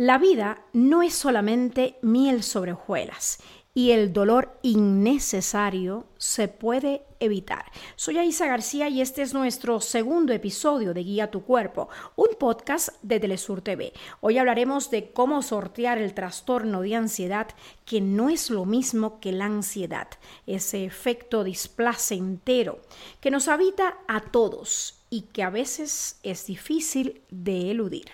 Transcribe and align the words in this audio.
La 0.00 0.16
vida 0.16 0.64
no 0.72 1.02
es 1.02 1.12
solamente 1.12 1.98
miel 2.00 2.42
sobre 2.42 2.72
hojuelas 2.72 3.38
y 3.74 3.90
el 3.90 4.14
dolor 4.14 4.58
innecesario 4.62 6.06
se 6.16 6.48
puede 6.48 7.04
evitar. 7.18 7.66
Soy 7.96 8.16
Aisa 8.16 8.46
García 8.46 8.88
y 8.88 9.02
este 9.02 9.20
es 9.20 9.34
nuestro 9.34 9.78
segundo 9.82 10.32
episodio 10.32 10.94
de 10.94 11.04
Guía 11.04 11.30
tu 11.30 11.42
Cuerpo, 11.42 11.90
un 12.16 12.28
podcast 12.38 12.88
de 13.02 13.20
Telesur 13.20 13.60
TV. 13.60 13.92
Hoy 14.22 14.38
hablaremos 14.38 14.90
de 14.90 15.12
cómo 15.12 15.42
sortear 15.42 15.98
el 15.98 16.14
trastorno 16.14 16.80
de 16.80 16.94
ansiedad, 16.94 17.48
que 17.84 18.00
no 18.00 18.30
es 18.30 18.48
lo 18.48 18.64
mismo 18.64 19.20
que 19.20 19.32
la 19.32 19.44
ansiedad, 19.44 20.08
ese 20.46 20.86
efecto 20.86 21.44
displacentero 21.44 22.80
que 23.20 23.30
nos 23.30 23.48
habita 23.48 23.98
a 24.08 24.20
todos 24.20 24.99
y 25.10 25.22
que 25.22 25.42
a 25.42 25.50
veces 25.50 26.20
es 26.22 26.46
difícil 26.46 27.20
de 27.30 27.72
eludir. 27.72 28.06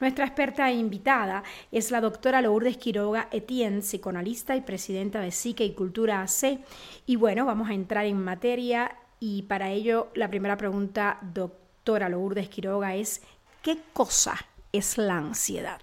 Nuestra 0.00 0.24
experta 0.24 0.70
invitada 0.70 1.42
es 1.72 1.90
la 1.90 2.00
doctora 2.00 2.40
Lourdes 2.40 2.76
Quiroga 2.76 3.28
Etienne, 3.32 3.82
psicoanalista 3.82 4.54
y 4.54 4.60
presidenta 4.60 5.20
de 5.20 5.32
Psique 5.32 5.64
y 5.64 5.74
Cultura 5.74 6.22
AC. 6.22 6.60
Y 7.06 7.16
bueno, 7.16 7.44
vamos 7.44 7.68
a 7.68 7.74
entrar 7.74 8.06
en 8.06 8.22
materia 8.22 8.96
y 9.18 9.42
para 9.42 9.70
ello 9.70 10.08
la 10.14 10.28
primera 10.28 10.56
pregunta, 10.56 11.18
doctora 11.22 12.08
Lourdes 12.08 12.48
Quiroga, 12.48 12.94
es 12.94 13.20
¿qué 13.60 13.78
cosa 13.92 14.36
es 14.72 14.96
la 14.96 15.18
ansiedad? 15.18 15.82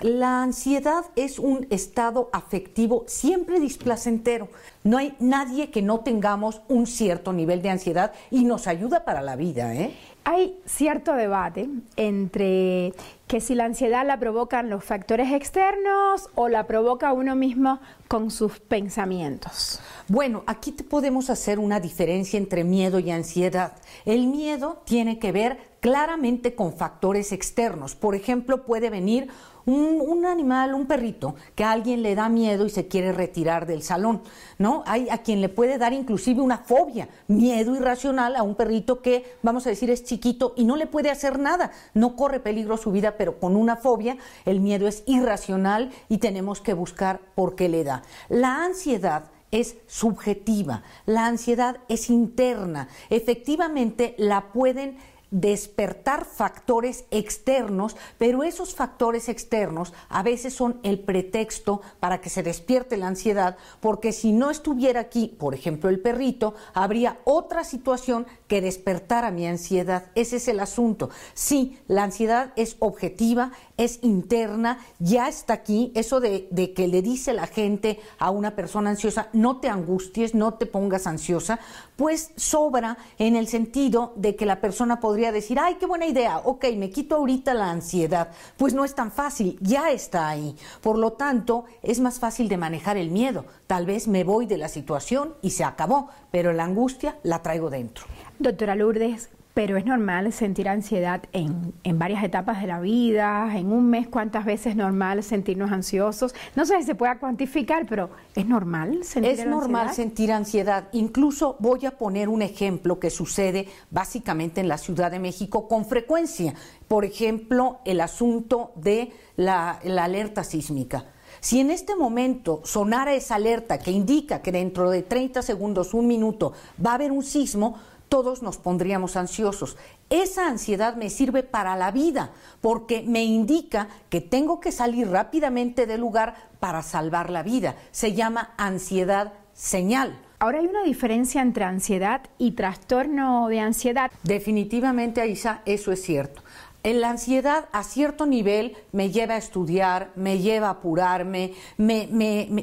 La 0.00 0.42
ansiedad 0.42 1.04
es 1.16 1.38
un 1.38 1.66
estado 1.70 2.28
afectivo 2.32 3.04
siempre 3.06 3.60
displacentero. 3.60 4.48
No 4.82 4.98
hay 4.98 5.14
nadie 5.18 5.70
que 5.70 5.82
no 5.82 6.00
tengamos 6.00 6.60
un 6.68 6.86
cierto 6.86 7.32
nivel 7.32 7.62
de 7.62 7.70
ansiedad 7.70 8.12
y 8.30 8.44
nos 8.44 8.66
ayuda 8.66 9.04
para 9.04 9.22
la 9.22 9.36
vida. 9.36 9.74
¿eh? 9.74 9.94
Hay 10.24 10.58
cierto 10.64 11.14
debate 11.14 11.68
entre 11.96 12.92
que 13.26 13.40
si 13.40 13.54
la 13.54 13.64
ansiedad 13.64 14.06
la 14.06 14.18
provocan 14.18 14.70
los 14.70 14.84
factores 14.84 15.32
externos 15.32 16.28
o 16.34 16.48
la 16.48 16.66
provoca 16.66 17.12
uno 17.12 17.34
mismo 17.36 17.80
con 18.08 18.30
sus 18.30 18.60
pensamientos. 18.60 19.80
Bueno, 20.08 20.42
aquí 20.46 20.72
podemos 20.72 21.30
hacer 21.30 21.58
una 21.58 21.80
diferencia 21.80 22.36
entre 22.36 22.62
miedo 22.62 22.98
y 22.98 23.10
ansiedad. 23.10 23.72
El 24.04 24.26
miedo 24.26 24.82
tiene 24.84 25.18
que 25.18 25.32
ver 25.32 25.56
claramente 25.80 26.54
con 26.54 26.74
factores 26.74 27.32
externos. 27.32 27.94
Por 27.94 28.14
ejemplo, 28.14 28.64
puede 28.64 28.90
venir 28.90 29.28
un, 29.64 30.26
animal, 30.26 30.74
un 30.74 30.86
perrito, 30.86 31.36
que 31.54 31.64
a 31.64 31.72
alguien 31.72 32.02
le 32.02 32.14
da 32.14 32.28
miedo 32.28 32.66
y 32.66 32.70
se 32.70 32.86
quiere 32.86 33.12
retirar 33.12 33.66
del 33.66 33.82
salón, 33.82 34.20
¿no? 34.58 34.82
Hay 34.86 35.08
a 35.08 35.18
quien 35.18 35.40
le 35.40 35.48
puede 35.48 35.78
dar 35.78 35.94
inclusive 35.94 36.42
una 36.42 36.58
fobia, 36.58 37.08
miedo 37.28 37.74
irracional 37.74 38.36
a 38.36 38.42
un 38.42 38.56
perrito 38.56 39.00
que, 39.00 39.24
vamos 39.42 39.66
a 39.66 39.70
decir, 39.70 39.90
es 39.90 40.04
chiquito 40.04 40.52
y 40.54 40.64
no 40.64 40.76
le 40.76 40.86
puede 40.86 41.10
hacer 41.10 41.38
nada, 41.38 41.70
no 41.94 42.14
corre 42.14 42.40
peligro 42.40 42.76
su 42.76 42.92
vida, 42.92 43.16
pero 43.16 43.40
con 43.40 43.56
una 43.56 43.76
fobia 43.76 44.18
el 44.44 44.60
miedo 44.60 44.86
es 44.86 45.02
irracional 45.06 45.90
y 46.10 46.18
tenemos 46.18 46.60
que 46.60 46.74
buscar 46.74 47.20
por 47.34 47.54
qué 47.54 47.70
le 47.70 47.84
da. 47.84 48.02
La 48.28 48.64
ansiedad 48.64 49.30
es 49.54 49.76
subjetiva, 49.86 50.82
la 51.06 51.26
ansiedad 51.26 51.76
es 51.88 52.10
interna, 52.10 52.88
efectivamente 53.08 54.16
la 54.18 54.52
pueden 54.52 54.98
despertar 55.34 56.24
factores 56.24 57.06
externos, 57.10 57.96
pero 58.18 58.44
esos 58.44 58.74
factores 58.74 59.28
externos 59.28 59.92
a 60.08 60.22
veces 60.22 60.54
son 60.54 60.78
el 60.84 61.00
pretexto 61.00 61.82
para 61.98 62.20
que 62.20 62.30
se 62.30 62.44
despierte 62.44 62.96
la 62.96 63.08
ansiedad, 63.08 63.56
porque 63.80 64.12
si 64.12 64.30
no 64.32 64.50
estuviera 64.50 65.00
aquí, 65.00 65.34
por 65.36 65.52
ejemplo, 65.52 65.90
el 65.90 65.98
perrito, 65.98 66.54
habría 66.72 67.18
otra 67.24 67.64
situación 67.64 68.26
que 68.46 68.60
despertara 68.60 69.32
mi 69.32 69.46
ansiedad. 69.46 70.06
Ese 70.14 70.36
es 70.36 70.46
el 70.46 70.60
asunto. 70.60 71.10
Sí, 71.34 71.80
la 71.88 72.04
ansiedad 72.04 72.52
es 72.54 72.76
objetiva, 72.78 73.50
es 73.76 73.98
interna, 74.02 74.78
ya 75.00 75.28
está 75.28 75.54
aquí. 75.54 75.90
Eso 75.96 76.20
de, 76.20 76.48
que 76.76 76.86
le 76.86 77.02
dice 77.02 77.32
la 77.32 77.48
gente 77.48 77.98
a 78.18 78.30
una 78.30 78.54
persona 78.54 78.90
ansiosa, 78.90 79.28
no 79.32 79.58
te 79.58 79.68
angusties, 79.68 80.34
no 80.34 80.54
te 80.54 80.66
pongas 80.66 81.08
ansiosa, 81.08 81.58
pues 81.96 82.30
sobra 82.36 82.98
en 83.18 83.34
el 83.34 83.48
sentido 83.48 84.12
de 84.16 84.36
que 84.36 84.46
la 84.46 84.60
persona 84.60 85.00
podría 85.00 85.23
decir, 85.32 85.58
ay, 85.60 85.76
qué 85.76 85.86
buena 85.86 86.06
idea, 86.06 86.38
ok, 86.38 86.66
me 86.76 86.90
quito 86.90 87.16
ahorita 87.16 87.54
la 87.54 87.70
ansiedad. 87.70 88.30
Pues 88.56 88.74
no 88.74 88.84
es 88.84 88.94
tan 88.94 89.10
fácil, 89.10 89.58
ya 89.60 89.90
está 89.90 90.28
ahí. 90.28 90.56
Por 90.80 90.98
lo 90.98 91.12
tanto, 91.12 91.64
es 91.82 92.00
más 92.00 92.18
fácil 92.18 92.48
de 92.48 92.56
manejar 92.56 92.96
el 92.96 93.10
miedo. 93.10 93.44
Tal 93.66 93.86
vez 93.86 94.08
me 94.08 94.24
voy 94.24 94.46
de 94.46 94.58
la 94.58 94.68
situación 94.68 95.34
y 95.42 95.50
se 95.50 95.64
acabó, 95.64 96.08
pero 96.30 96.52
la 96.52 96.64
angustia 96.64 97.18
la 97.22 97.42
traigo 97.42 97.70
dentro. 97.70 98.04
Doctora 98.38 98.74
Lourdes, 98.74 99.30
pero 99.54 99.76
es 99.76 99.86
normal 99.86 100.32
sentir 100.32 100.68
ansiedad 100.68 101.22
en, 101.32 101.74
varias 101.96 102.24
etapas 102.24 102.60
de 102.60 102.66
la 102.66 102.80
vida, 102.80 103.48
en 103.56 103.72
un 103.72 103.88
mes 103.88 104.08
cuántas 104.08 104.44
veces 104.44 104.68
es 104.68 104.76
normal 104.76 105.22
sentirnos 105.22 105.70
ansiosos. 105.70 106.34
No 106.56 106.66
sé 106.66 106.76
si 106.78 106.82
se 106.82 106.96
pueda 106.96 107.20
cuantificar, 107.20 107.86
pero 107.88 108.10
es 108.34 108.46
normal 108.46 109.04
sentir 109.04 109.30
ansiedad. 109.30 109.46
Es 109.46 109.46
normal 109.46 109.94
sentir 109.94 110.32
ansiedad. 110.32 110.88
Incluso 110.92 111.56
voy 111.60 111.86
a 111.86 111.92
poner 111.92 112.28
un 112.28 112.42
ejemplo 112.42 112.98
que 112.98 113.10
sucede 113.10 113.68
básicamente 113.92 114.60
en 114.60 114.66
la 114.66 114.76
Ciudad 114.76 115.12
de 115.12 115.20
México 115.20 115.68
con 115.68 115.86
frecuencia. 115.86 116.54
Por 116.88 117.04
ejemplo, 117.04 117.78
el 117.84 118.00
asunto 118.00 118.72
de 118.74 119.12
la, 119.36 119.78
la 119.84 120.04
alerta 120.04 120.42
sísmica. 120.42 121.06
Si 121.40 121.60
en 121.60 121.70
este 121.70 121.94
momento 121.94 122.62
sonara 122.64 123.12
esa 123.12 123.34
alerta 123.34 123.78
que 123.78 123.90
indica 123.90 124.40
que 124.40 124.50
dentro 124.50 124.90
de 124.90 125.02
30 125.02 125.42
segundos, 125.42 125.92
un 125.92 126.06
minuto, 126.06 126.54
va 126.84 126.92
a 126.92 126.94
haber 126.94 127.12
un 127.12 127.22
sismo, 127.22 127.78
todos 128.14 128.44
nos 128.44 128.58
pondríamos 128.58 129.16
ansiosos. 129.16 129.76
Esa 130.08 130.46
ansiedad 130.46 130.94
me 130.94 131.10
sirve 131.10 131.42
para 131.42 131.74
la 131.74 131.90
vida 131.90 132.30
porque 132.60 133.02
me 133.02 133.24
indica 133.24 133.88
que 134.08 134.20
tengo 134.20 134.60
que 134.60 134.70
salir 134.70 135.10
rápidamente 135.10 135.84
del 135.84 136.02
lugar 136.02 136.36
para 136.60 136.82
salvar 136.82 137.28
la 137.28 137.42
vida. 137.42 137.74
Se 137.90 138.12
llama 138.12 138.54
ansiedad 138.56 139.32
señal. 139.52 140.16
Ahora 140.38 140.60
hay 140.60 140.66
una 140.66 140.84
diferencia 140.84 141.42
entre 141.42 141.64
ansiedad 141.64 142.20
y 142.38 142.52
trastorno 142.52 143.48
de 143.48 143.58
ansiedad. 143.58 144.12
Definitivamente, 144.22 145.20
Aisa, 145.20 145.62
eso 145.64 145.90
es 145.90 146.00
cierto 146.00 146.43
la 146.84 147.08
ansiedad 147.08 147.68
a 147.72 147.82
cierto 147.82 148.26
nivel 148.26 148.76
me 148.92 149.10
lleva 149.10 149.34
a 149.34 149.38
estudiar, 149.38 150.12
me 150.16 150.38
lleva 150.38 150.66
a 150.66 150.72
apurarme, 150.72 151.54
me, 151.78 152.08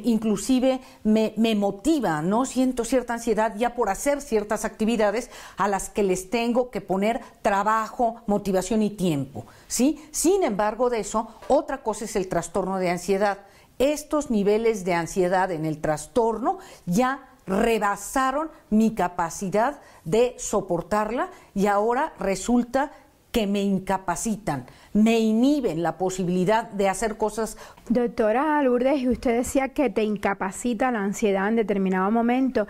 inclusive 0.04 0.80
me, 1.04 1.34
me, 1.38 1.56
motiva, 1.56 2.22
¿no? 2.22 2.46
Siento 2.46 2.86
cierta 2.86 3.16
ansiedad 3.16 3.56
ya 3.58 3.74
por 3.74 3.90
hacer 3.90 4.22
ciertas 4.22 4.64
actividades 4.64 5.32
a 5.58 5.68
las 5.68 5.90
que 5.90 6.04
les 6.04 6.30
tengo 6.30 6.70
que 6.70 6.82
poner 6.82 7.20
trabajo, 7.42 8.22
motivación 8.28 8.84
y 8.84 8.92
tiempo, 8.92 9.46
¿sí? 9.68 10.00
Sin 10.12 10.44
embargo 10.44 10.92
de 10.92 11.00
eso, 11.00 11.28
otra 11.48 11.82
cosa 11.82 12.06
es 12.06 12.16
el 12.16 12.28
trastorno 12.28 12.78
de 12.78 12.92
ansiedad. 12.92 13.40
Estos 13.80 14.30
niveles 14.30 14.86
de 14.86 14.94
ansiedad 14.94 15.50
en 15.50 15.66
el 15.66 15.82
trastorno 15.82 16.60
ya 16.86 17.28
rebasaron 17.48 18.52
mi 18.70 18.94
capacidad 18.94 19.80
de 20.06 20.36
soportarla 20.38 21.30
y 21.54 21.68
ahora 21.68 22.14
resulta 22.20 22.92
que 23.32 23.48
me 23.48 23.62
incapacitan, 23.62 24.66
me 24.94 25.20
inhiben 25.20 25.84
la 25.84 25.98
posibilidad 25.98 26.70
de 26.70 26.90
hacer 26.90 27.18
cosas. 27.18 27.58
Doctora 27.88 28.62
Lourdes, 28.62 29.08
usted 29.08 29.38
decía 29.38 29.70
que 29.70 29.90
te 29.90 30.04
incapacita 30.04 30.92
la 30.92 31.00
ansiedad 31.04 31.48
en 31.48 31.56
determinado 31.56 32.12
momento. 32.12 32.68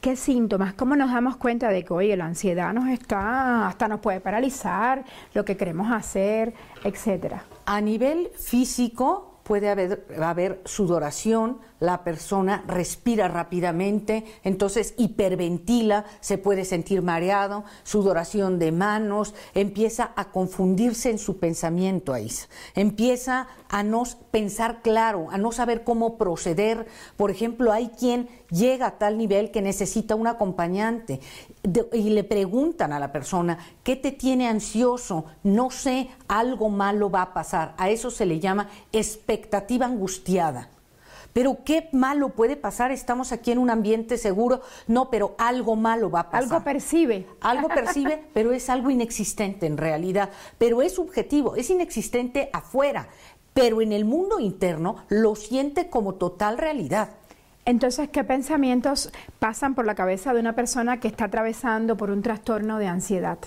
¿Qué 0.00 0.16
síntomas? 0.16 0.74
¿Cómo 0.74 0.96
nos 0.96 1.10
damos 1.10 1.36
cuenta 1.38 1.70
de 1.70 1.82
que, 1.82 1.92
oye, 1.94 2.16
la 2.16 2.26
ansiedad 2.26 2.72
nos 2.74 2.88
está, 2.88 3.66
hasta 3.66 3.88
nos 3.88 4.00
puede 4.00 4.20
paralizar, 4.20 5.04
lo 5.32 5.44
que 5.44 5.56
queremos 5.56 5.90
hacer, 5.90 6.52
etcétera? 6.84 7.44
A 7.64 7.80
nivel 7.80 8.30
físico 8.38 9.33
puede 9.44 9.68
haber, 9.68 10.06
haber 10.20 10.60
sudoración, 10.64 11.58
la 11.78 12.02
persona 12.02 12.64
respira 12.66 13.28
rápidamente, 13.28 14.24
entonces 14.42 14.94
hiperventila, 14.96 16.06
se 16.20 16.38
puede 16.38 16.64
sentir 16.64 17.02
mareado, 17.02 17.64
sudoración 17.82 18.58
de 18.58 18.72
manos, 18.72 19.34
empieza 19.54 20.12
a 20.16 20.30
confundirse 20.30 21.10
en 21.10 21.18
su 21.18 21.38
pensamiento, 21.38 22.14
ahí, 22.14 22.30
empieza 22.74 23.48
a 23.68 23.82
no 23.82 24.04
pensar 24.30 24.80
claro, 24.82 25.26
a 25.30 25.36
no 25.36 25.52
saber 25.52 25.84
cómo 25.84 26.16
proceder. 26.16 26.86
Por 27.16 27.30
ejemplo, 27.30 27.72
hay 27.72 27.88
quien 27.88 28.28
llega 28.50 28.86
a 28.86 28.98
tal 28.98 29.18
nivel 29.18 29.50
que 29.50 29.60
necesita 29.60 30.14
un 30.14 30.26
acompañante 30.26 31.20
y 31.92 32.10
le 32.10 32.24
preguntan 32.24 32.92
a 32.92 32.98
la 32.98 33.12
persona, 33.12 33.58
¿qué 33.84 33.94
te 33.94 34.10
tiene 34.10 34.48
ansioso? 34.48 35.26
No 35.44 35.70
sé, 35.70 36.08
algo 36.26 36.70
malo 36.70 37.10
va 37.10 37.22
a 37.22 37.32
pasar. 37.32 37.74
A 37.76 37.90
eso 37.90 38.10
se 38.10 38.26
le 38.26 38.40
llama 38.40 38.68
expectativa 38.90 39.86
angustiada. 39.86 40.70
Pero 41.34 41.58
qué 41.64 41.88
malo 41.92 42.30
puede 42.30 42.56
pasar, 42.56 42.92
estamos 42.92 43.32
aquí 43.32 43.50
en 43.50 43.58
un 43.58 43.68
ambiente 43.68 44.18
seguro. 44.18 44.62
No, 44.86 45.10
pero 45.10 45.34
algo 45.36 45.74
malo 45.76 46.08
va 46.08 46.20
a 46.20 46.30
pasar. 46.30 46.44
Algo 46.44 46.64
percibe. 46.64 47.26
Algo 47.40 47.68
percibe, 47.68 48.24
pero 48.32 48.52
es 48.52 48.70
algo 48.70 48.88
inexistente 48.88 49.66
en 49.66 49.76
realidad. 49.76 50.30
Pero 50.58 50.80
es 50.80 50.94
subjetivo, 50.94 51.56
es 51.56 51.70
inexistente 51.70 52.50
afuera. 52.52 53.08
Pero 53.52 53.80
en 53.80 53.92
el 53.92 54.04
mundo 54.04 54.38
interno 54.38 54.96
lo 55.08 55.34
siente 55.34 55.90
como 55.90 56.14
total 56.14 56.56
realidad. 56.56 57.10
Entonces, 57.64 58.08
¿qué 58.10 58.22
pensamientos 58.22 59.10
pasan 59.38 59.74
por 59.74 59.86
la 59.86 59.94
cabeza 59.94 60.34
de 60.34 60.40
una 60.40 60.54
persona 60.54 61.00
que 61.00 61.08
está 61.08 61.24
atravesando 61.24 61.96
por 61.96 62.10
un 62.10 62.22
trastorno 62.22 62.78
de 62.78 62.86
ansiedad? 62.86 63.38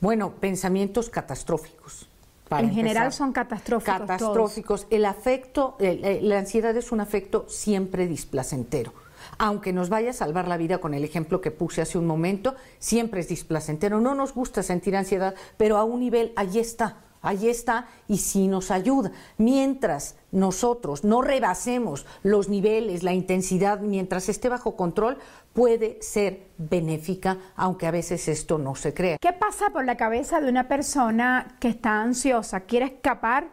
Bueno, 0.00 0.32
pensamientos 0.40 1.10
catastróficos 1.10 2.10
en 2.58 2.72
general 2.72 3.12
son 3.12 3.32
catastróficos. 3.32 3.98
Catastróficos. 3.98 4.86
El 4.90 5.04
afecto, 5.04 5.76
la 5.78 6.38
ansiedad 6.38 6.76
es 6.76 6.92
un 6.92 7.00
afecto 7.00 7.46
siempre 7.48 8.06
displacentero. 8.08 8.92
Aunque 9.38 9.72
nos 9.72 9.88
vaya 9.88 10.10
a 10.10 10.14
salvar 10.14 10.48
la 10.48 10.56
vida 10.56 10.78
con 10.78 10.94
el 10.94 11.04
ejemplo 11.04 11.40
que 11.40 11.50
puse 11.50 11.82
hace 11.82 11.98
un 11.98 12.06
momento, 12.06 12.56
siempre 12.78 13.20
es 13.20 13.28
displacentero. 13.28 14.00
No 14.00 14.14
nos 14.14 14.34
gusta 14.34 14.62
sentir 14.62 14.96
ansiedad, 14.96 15.34
pero 15.56 15.76
a 15.76 15.84
un 15.84 16.00
nivel 16.00 16.32
allí 16.36 16.58
está 16.58 16.96
Ahí 17.22 17.48
está 17.48 17.86
y 18.08 18.18
sí 18.18 18.48
nos 18.48 18.70
ayuda. 18.70 19.12
Mientras 19.36 20.16
nosotros 20.32 21.04
no 21.04 21.20
rebasemos 21.20 22.06
los 22.22 22.48
niveles, 22.48 23.02
la 23.02 23.12
intensidad, 23.12 23.80
mientras 23.80 24.28
esté 24.28 24.48
bajo 24.48 24.74
control, 24.76 25.18
puede 25.52 25.98
ser 26.00 26.46
benéfica, 26.56 27.38
aunque 27.56 27.86
a 27.86 27.90
veces 27.90 28.26
esto 28.28 28.58
no 28.58 28.74
se 28.74 28.94
crea. 28.94 29.18
¿Qué 29.20 29.32
pasa 29.32 29.70
por 29.70 29.84
la 29.84 29.96
cabeza 29.96 30.40
de 30.40 30.48
una 30.48 30.68
persona 30.68 31.56
que 31.60 31.68
está 31.68 32.00
ansiosa, 32.00 32.60
quiere 32.60 32.86
escapar 32.86 33.48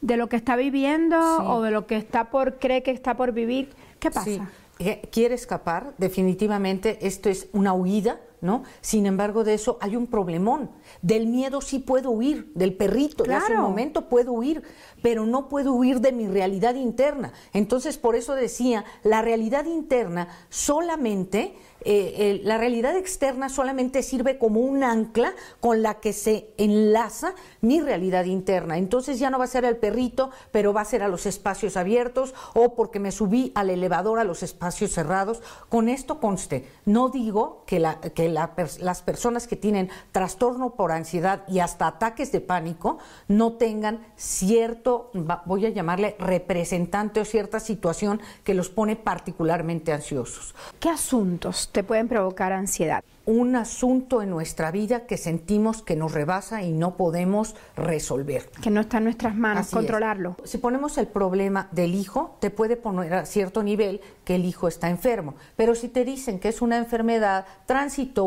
de 0.00 0.16
lo 0.16 0.28
que 0.28 0.36
está 0.36 0.56
viviendo 0.56 1.18
o 1.46 1.62
de 1.62 1.70
lo 1.70 1.86
que 1.86 1.96
está 1.96 2.30
por 2.30 2.58
cree 2.58 2.82
que 2.82 2.90
está 2.90 3.16
por 3.16 3.32
vivir? 3.32 3.72
¿Qué 4.00 4.10
pasa? 4.10 4.50
Eh, 4.78 5.08
quiere 5.12 5.36
escapar, 5.36 5.94
definitivamente 5.96 7.06
esto 7.06 7.28
es 7.28 7.48
una 7.52 7.72
huida 7.72 8.18
¿no? 8.42 8.64
Sin 8.82 9.06
embargo, 9.06 9.44
de 9.44 9.54
eso 9.54 9.78
hay 9.80 9.96
un 9.96 10.08
problemón. 10.08 10.70
Del 11.00 11.28
miedo 11.28 11.62
sí 11.62 11.78
puedo 11.78 12.10
huir, 12.10 12.52
del 12.54 12.74
perrito, 12.74 13.24
en 13.24 13.32
ese 13.32 13.56
momento 13.56 14.08
puedo 14.08 14.32
huir, 14.32 14.62
pero 15.00 15.24
no 15.24 15.48
puedo 15.48 15.72
huir 15.72 16.00
de 16.00 16.12
mi 16.12 16.26
realidad 16.26 16.74
interna. 16.74 17.32
Entonces, 17.54 17.96
por 17.96 18.16
eso 18.16 18.34
decía, 18.34 18.84
la 19.04 19.22
realidad 19.22 19.64
interna 19.64 20.28
solamente 20.50 21.54
eh, 21.84 22.40
la 22.44 22.58
realidad 22.58 22.96
externa 22.96 23.48
solamente 23.48 24.02
sirve 24.02 24.38
como 24.38 24.60
un 24.60 24.84
ancla 24.84 25.34
con 25.60 25.82
la 25.82 25.94
que 26.00 26.12
se 26.12 26.48
enlaza 26.56 27.34
mi 27.60 27.80
realidad 27.80 28.24
interna. 28.24 28.78
Entonces 28.78 29.18
ya 29.18 29.30
no 29.30 29.38
va 29.38 29.44
a 29.44 29.48
ser 29.48 29.64
el 29.64 29.76
perrito, 29.76 30.30
pero 30.50 30.72
va 30.72 30.82
a 30.82 30.86
ser 30.86 31.02
a 31.02 31.08
los 31.08 31.26
espacios 31.26 31.76
abiertos 31.76 32.34
o 32.54 32.74
porque 32.74 33.00
me 33.00 33.12
subí 33.12 33.52
al 33.54 33.70
elevador 33.70 34.18
a 34.18 34.24
los 34.24 34.42
espacios 34.42 34.92
cerrados. 34.92 35.42
Con 35.68 35.88
esto 35.88 36.20
conste, 36.20 36.68
no 36.84 37.08
digo 37.08 37.64
que, 37.66 37.80
la, 37.80 38.00
que 38.00 38.28
las 38.32 39.02
personas 39.02 39.46
que 39.46 39.56
tienen 39.56 39.90
trastorno 40.10 40.74
por 40.74 40.92
ansiedad 40.92 41.42
y 41.48 41.60
hasta 41.60 41.86
ataques 41.86 42.32
de 42.32 42.40
pánico 42.40 42.98
no 43.28 43.54
tengan 43.54 44.00
cierto, 44.16 45.10
voy 45.44 45.66
a 45.66 45.70
llamarle 45.70 46.16
representante 46.18 47.20
o 47.20 47.24
cierta 47.24 47.60
situación 47.60 48.20
que 48.44 48.54
los 48.54 48.68
pone 48.68 48.96
particularmente 48.96 49.92
ansiosos. 49.92 50.54
¿Qué 50.80 50.88
asuntos 50.88 51.70
te 51.72 51.82
pueden 51.82 52.08
provocar 52.08 52.52
ansiedad. 52.52 53.02
Un 53.24 53.54
asunto 53.54 54.20
en 54.20 54.30
nuestra 54.30 54.72
vida 54.72 55.06
que 55.06 55.16
sentimos 55.16 55.82
que 55.82 55.94
nos 55.94 56.12
rebasa 56.12 56.62
y 56.62 56.72
no 56.72 56.96
podemos 56.96 57.54
resolver. 57.76 58.50
Que 58.60 58.70
no 58.70 58.80
está 58.80 58.98
en 58.98 59.04
nuestras 59.04 59.36
manos 59.36 59.70
controlarlo. 59.70 60.36
Si 60.44 60.58
ponemos 60.58 60.98
el 60.98 61.06
problema 61.06 61.68
del 61.70 61.94
hijo, 61.94 62.36
te 62.40 62.50
puede 62.50 62.76
poner 62.76 63.14
a 63.14 63.26
cierto 63.26 63.62
nivel 63.62 64.00
que 64.24 64.34
el 64.34 64.44
hijo 64.44 64.66
está 64.66 64.90
enfermo. 64.90 65.34
Pero 65.56 65.74
si 65.74 65.88
te 65.88 66.04
dicen 66.04 66.40
que 66.40 66.48
es 66.48 66.62
una 66.62 66.78
enfermedad 66.78 67.46
transitoria, 67.66 68.21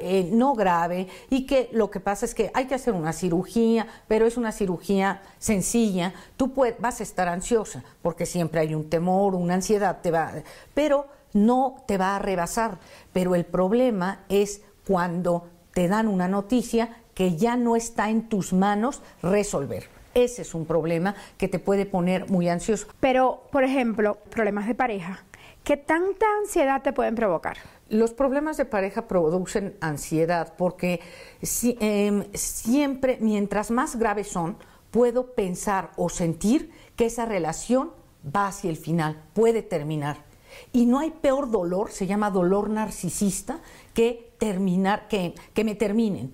eh, 0.00 0.28
no 0.32 0.54
grave, 0.54 1.08
y 1.30 1.46
que 1.46 1.68
lo 1.72 1.90
que 1.90 2.00
pasa 2.00 2.26
es 2.26 2.34
que 2.34 2.50
hay 2.54 2.66
que 2.66 2.74
hacer 2.74 2.94
una 2.94 3.12
cirugía, 3.12 3.86
pero 4.08 4.26
es 4.26 4.36
una 4.36 4.52
cirugía 4.52 5.22
sencilla, 5.38 6.14
tú 6.36 6.52
vas 6.78 7.00
a 7.00 7.02
estar 7.02 7.28
ansiosa, 7.28 7.82
porque 8.02 8.26
siempre 8.26 8.60
hay 8.60 8.74
un 8.74 8.88
temor, 8.88 9.34
una 9.34 9.54
ansiedad, 9.54 10.00
te 10.02 10.10
va. 10.10 10.32
Pero 10.74 11.06
no 11.32 11.76
te 11.86 11.98
va 11.98 12.16
a 12.16 12.18
rebasar, 12.18 12.78
pero 13.12 13.34
el 13.34 13.44
problema 13.44 14.24
es 14.28 14.62
cuando 14.86 15.48
te 15.72 15.88
dan 15.88 16.08
una 16.08 16.28
noticia 16.28 16.96
que 17.14 17.36
ya 17.36 17.56
no 17.56 17.76
está 17.76 18.10
en 18.10 18.28
tus 18.28 18.52
manos 18.52 19.02
resolver. 19.22 19.88
Ese 20.14 20.42
es 20.42 20.54
un 20.54 20.64
problema 20.64 21.14
que 21.36 21.48
te 21.48 21.58
puede 21.58 21.84
poner 21.84 22.30
muy 22.30 22.48
ansioso. 22.48 22.86
Pero, 23.00 23.42
por 23.52 23.64
ejemplo, 23.64 24.16
problemas 24.30 24.66
de 24.66 24.74
pareja, 24.74 25.24
¿qué 25.66 25.76
tanta 25.76 26.24
ansiedad 26.40 26.80
te 26.80 26.92
pueden 26.92 27.16
provocar? 27.16 27.58
Los 27.88 28.12
problemas 28.12 28.56
de 28.56 28.64
pareja 28.66 29.08
producen 29.08 29.76
ansiedad 29.80 30.54
porque 30.56 31.00
em, 31.80 32.24
siempre, 32.34 33.18
mientras 33.20 33.72
más 33.72 33.96
graves 33.96 34.28
son, 34.28 34.56
puedo 34.92 35.34
pensar 35.34 35.90
o 35.96 36.08
sentir 36.08 36.70
que 36.94 37.06
esa 37.06 37.26
relación 37.26 37.90
va 38.24 38.46
hacia 38.46 38.70
el 38.70 38.76
final, 38.76 39.20
puede 39.34 39.62
terminar. 39.62 40.18
Y 40.72 40.86
no 40.86 41.00
hay 41.00 41.10
peor 41.10 41.50
dolor, 41.50 41.90
se 41.90 42.06
llama 42.06 42.30
dolor 42.30 42.70
narcisista, 42.70 43.58
que 43.92 44.34
terminar, 44.38 45.08
que, 45.08 45.34
que 45.52 45.64
me 45.64 45.74
terminen, 45.74 46.32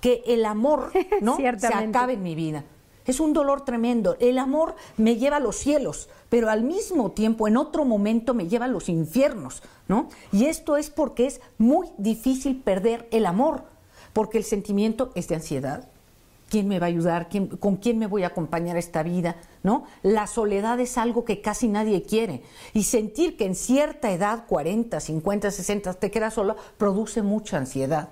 que 0.00 0.22
el 0.24 0.44
amor 0.44 0.92
¿no? 1.20 1.36
se 1.36 1.48
acabe 1.48 2.12
en 2.12 2.22
mi 2.22 2.36
vida. 2.36 2.64
Es 3.08 3.18
un 3.18 3.32
dolor 3.32 3.64
tremendo. 3.64 4.16
El 4.20 4.38
amor 4.38 4.76
me 4.96 5.16
lleva 5.16 5.38
a 5.38 5.40
los 5.40 5.56
cielos, 5.56 6.08
pero 6.28 6.50
al 6.50 6.62
mismo 6.62 7.10
tiempo, 7.10 7.48
en 7.48 7.56
otro 7.56 7.84
momento, 7.84 8.34
me 8.34 8.48
lleva 8.48 8.66
a 8.66 8.68
los 8.68 8.88
infiernos, 8.88 9.62
¿no? 9.88 10.10
Y 10.30 10.44
esto 10.44 10.76
es 10.76 10.90
porque 10.90 11.26
es 11.26 11.40
muy 11.56 11.88
difícil 11.96 12.60
perder 12.60 13.08
el 13.10 13.24
amor, 13.24 13.64
porque 14.12 14.38
el 14.38 14.44
sentimiento 14.44 15.10
es 15.14 15.26
de 15.26 15.36
ansiedad, 15.36 15.88
¿Quién 16.48 16.66
me 16.66 16.78
va 16.78 16.86
a 16.86 16.88
ayudar? 16.88 17.28
¿Con 17.60 17.76
quién 17.76 17.98
me 17.98 18.06
voy 18.06 18.22
a 18.22 18.28
acompañar 18.28 18.78
esta 18.78 19.02
vida? 19.02 19.36
¿No? 19.62 19.84
La 20.02 20.26
soledad 20.26 20.80
es 20.80 20.96
algo 20.96 21.24
que 21.24 21.42
casi 21.42 21.68
nadie 21.68 22.02
quiere. 22.02 22.42
Y 22.72 22.84
sentir 22.84 23.36
que 23.36 23.44
en 23.44 23.54
cierta 23.54 24.10
edad, 24.10 24.46
40, 24.46 24.98
50, 24.98 25.50
60, 25.50 25.94
te 25.94 26.10
quedas 26.10 26.32
solo, 26.32 26.56
produce 26.78 27.20
mucha 27.20 27.58
ansiedad. 27.58 28.08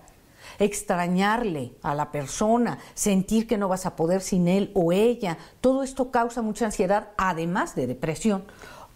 Extrañarle 0.59 1.75
a 1.83 1.95
la 1.95 2.13
persona, 2.13 2.79
sentir 2.95 3.47
que 3.47 3.59
no 3.59 3.69
vas 3.69 3.87
a 3.87 3.97
poder 3.97 4.21
sin 4.21 4.49
él 4.49 4.71
o 4.75 4.93
ella, 4.93 5.39
todo 5.61 5.83
esto 5.83 6.11
causa 6.11 6.43
mucha 6.43 6.67
ansiedad, 6.67 7.11
además 7.17 7.75
de 7.75 7.87
depresión. 7.87 8.45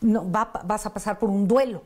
No, 0.00 0.24
vas 0.24 0.86
a 0.86 0.94
pasar 0.94 1.18
por 1.18 1.30
un 1.30 1.46
duelo. 1.46 1.82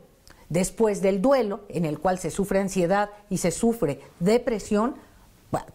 Después 0.49 1.01
del 1.01 1.21
duelo, 1.21 1.63
en 1.69 1.85
el 1.85 1.99
cual 1.99 2.19
se 2.19 2.31
sufre 2.31 2.61
ansiedad 2.61 3.11
y 3.31 3.39
se 3.39 3.51
sufre 3.51 4.01
depresión, 4.21 4.95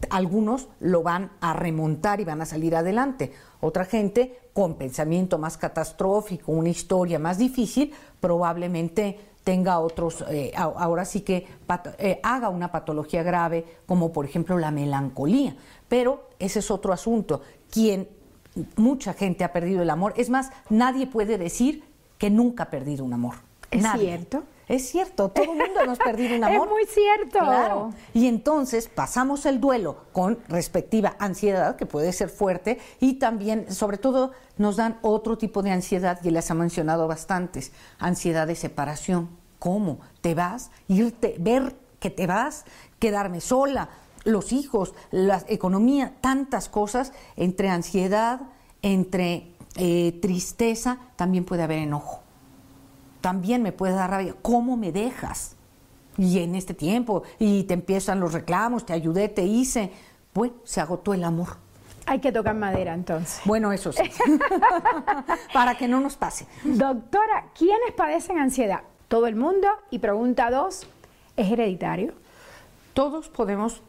algunos 0.09 0.67
lo 0.79 1.03
van 1.03 1.31
a 1.41 1.53
remontar 1.53 2.19
y 2.19 2.25
van 2.25 2.41
a 2.41 2.45
salir 2.45 2.75
adelante. 2.75 3.33
Otra 3.61 3.85
gente 3.85 4.39
con 4.53 4.75
pensamiento 4.75 5.37
más 5.37 5.57
catastrófico, 5.57 6.51
una 6.51 6.69
historia 6.69 7.19
más 7.19 7.37
difícil, 7.37 7.93
probablemente 8.19 9.19
tenga 9.43 9.79
otros, 9.79 10.23
eh, 10.29 10.51
ahora 10.55 11.05
sí 11.05 11.21
que 11.21 11.47
eh, 11.97 12.19
haga 12.23 12.49
una 12.49 12.71
patología 12.71 13.23
grave, 13.23 13.65
como 13.85 14.11
por 14.11 14.25
ejemplo 14.25 14.57
la 14.57 14.71
melancolía. 14.71 15.55
Pero 15.87 16.29
ese 16.39 16.59
es 16.59 16.69
otro 16.69 16.93
asunto. 16.93 17.41
Quien 17.71 18.07
mucha 18.75 19.13
gente 19.13 19.43
ha 19.43 19.53
perdido 19.53 19.81
el 19.81 19.89
amor, 19.89 20.13
es 20.17 20.29
más, 20.29 20.51
nadie 20.69 21.07
puede 21.07 21.37
decir 21.37 21.83
que 22.17 22.29
nunca 22.29 22.63
ha 22.63 22.69
perdido 22.69 23.05
un 23.05 23.13
amor. 23.13 23.35
¿Es 23.71 23.85
cierto? 23.97 24.43
Es 24.69 24.87
cierto, 24.87 25.29
todo 25.29 25.51
el 25.51 25.57
mundo 25.57 25.81
hemos 25.83 25.97
perdido 25.97 26.35
un 26.35 26.43
amor. 26.45 26.67
es 26.67 26.71
muy 26.71 26.85
cierto. 26.85 27.39
Claro. 27.39 27.89
Y 28.13 28.27
entonces 28.27 28.87
pasamos 28.87 29.47
el 29.47 29.59
duelo 29.59 30.05
con 30.13 30.37
respectiva 30.47 31.15
ansiedad, 31.17 31.75
que 31.75 31.87
puede 31.87 32.13
ser 32.13 32.29
fuerte, 32.29 32.79
y 32.99 33.15
también, 33.15 33.73
sobre 33.73 33.97
todo, 33.97 34.31
nos 34.57 34.75
dan 34.75 34.99
otro 35.01 35.39
tipo 35.39 35.63
de 35.63 35.71
ansiedad, 35.71 36.19
y 36.23 36.29
las 36.29 36.51
ha 36.51 36.53
mencionado 36.53 37.07
bastantes, 37.07 37.71
ansiedad 37.97 38.45
de 38.45 38.53
separación. 38.53 39.29
¿Cómo? 39.57 40.01
¿Te 40.21 40.35
vas? 40.35 40.69
Irte, 40.87 41.35
ver 41.39 41.75
que 41.99 42.11
te 42.11 42.27
vas, 42.27 42.65
quedarme 42.99 43.41
sola, 43.41 43.89
los 44.23 44.53
hijos, 44.53 44.93
la 45.09 45.43
economía, 45.47 46.13
tantas 46.21 46.69
cosas, 46.69 47.11
entre 47.37 47.69
ansiedad, 47.69 48.41
entre 48.83 49.51
eh, 49.77 50.19
tristeza, 50.21 50.99
también 51.15 51.43
puede 51.43 51.63
haber 51.63 51.79
enojo 51.79 52.21
también 53.21 53.61
me 53.61 53.71
puede 53.71 53.93
dar 53.93 54.09
rabia. 54.09 54.35
¿Cómo 54.41 54.77
me 54.77 54.91
dejas? 54.91 55.55
Y 56.17 56.39
en 56.39 56.55
este 56.55 56.73
tiempo, 56.73 57.23
y 57.37 57.63
te 57.63 57.73
empiezan 57.73 58.19
los 58.19 58.33
reclamos, 58.33 58.85
te 58.85 58.93
ayudé, 58.93 59.29
te 59.29 59.43
hice. 59.43 59.91
Bueno, 60.33 60.55
se 60.63 60.81
agotó 60.81 61.13
el 61.13 61.23
amor. 61.23 61.57
Hay 62.05 62.19
que 62.19 62.31
tocar 62.31 62.55
madera 62.55 62.93
entonces. 62.93 63.41
Bueno, 63.45 63.71
eso 63.71 63.91
sí. 63.91 64.03
Para 65.53 65.77
que 65.77 65.87
no 65.87 65.99
nos 65.99 66.17
pase. 66.17 66.47
Doctora, 66.63 67.45
¿quiénes 67.57 67.93
padecen 67.95 68.39
ansiedad? 68.39 68.81
Todo 69.07 69.27
el 69.27 69.35
mundo. 69.35 69.67
Y 69.91 69.99
pregunta 69.99 70.49
dos, 70.49 70.87
¿es 71.37 71.51
hereditario? 71.51 72.13
Todos 72.93 73.29
podemos 73.29 73.81